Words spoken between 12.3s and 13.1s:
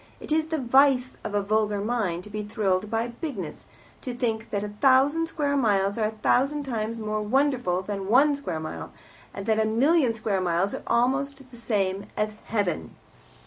heaven.